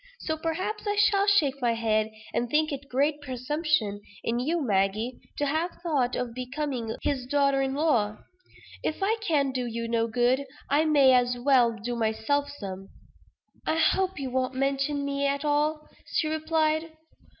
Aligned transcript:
So, 0.21 0.35
perhaps, 0.35 0.87
I 0.87 0.95
shall 0.95 1.27
shake 1.27 1.61
my 1.61 1.73
head, 1.75 2.09
and 2.33 2.49
think 2.49 2.71
it 2.71 2.89
great 2.89 3.21
presumption 3.21 4.01
in 4.23 4.39
you, 4.39 4.59
Maggie, 4.59 5.19
to 5.37 5.45
have 5.45 5.77
thought 5.83 6.15
of 6.15 6.33
becoming 6.33 6.95
his 7.03 7.27
daughter 7.27 7.61
in 7.61 7.75
law. 7.75 8.17
If 8.81 9.03
I 9.03 9.17
can 9.21 9.51
do 9.51 9.67
you 9.67 9.87
no 9.87 10.07
good, 10.07 10.47
I 10.71 10.85
may 10.85 11.13
as 11.13 11.37
well 11.37 11.73
do 11.77 11.95
myself 11.95 12.49
some." 12.49 12.89
"I 13.67 13.75
hope 13.75 14.17
you 14.17 14.31
won't 14.31 14.55
mention 14.55 15.05
me 15.05 15.27
at 15.27 15.45
all," 15.45 15.87
she 16.15 16.27
replied. 16.27 16.93